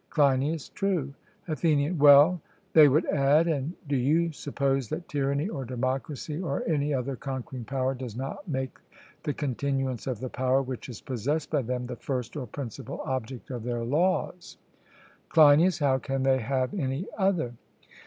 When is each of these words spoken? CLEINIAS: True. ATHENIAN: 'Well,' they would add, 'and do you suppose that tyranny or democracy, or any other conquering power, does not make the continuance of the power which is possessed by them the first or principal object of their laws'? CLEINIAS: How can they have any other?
CLEINIAS: 0.09 0.69
True. 0.69 1.13
ATHENIAN: 1.47 1.99
'Well,' 1.99 2.41
they 2.73 2.87
would 2.87 3.05
add, 3.05 3.45
'and 3.47 3.73
do 3.87 3.95
you 3.95 4.31
suppose 4.31 4.89
that 4.89 5.07
tyranny 5.07 5.47
or 5.47 5.63
democracy, 5.63 6.41
or 6.41 6.63
any 6.67 6.91
other 6.91 7.15
conquering 7.15 7.65
power, 7.65 7.93
does 7.93 8.15
not 8.15 8.47
make 8.47 8.79
the 9.21 9.33
continuance 9.35 10.07
of 10.07 10.19
the 10.19 10.27
power 10.27 10.63
which 10.63 10.89
is 10.89 11.01
possessed 11.01 11.51
by 11.51 11.61
them 11.61 11.85
the 11.85 11.95
first 11.97 12.35
or 12.35 12.47
principal 12.47 13.01
object 13.05 13.51
of 13.51 13.61
their 13.63 13.83
laws'? 13.83 14.57
CLEINIAS: 15.29 15.77
How 15.77 15.99
can 15.99 16.23
they 16.23 16.39
have 16.39 16.73
any 16.73 17.05
other? 17.15 17.53